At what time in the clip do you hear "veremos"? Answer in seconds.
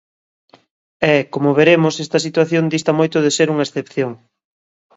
1.59-1.93